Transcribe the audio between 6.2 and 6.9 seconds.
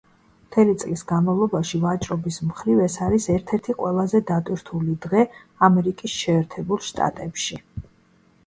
შეერთებულ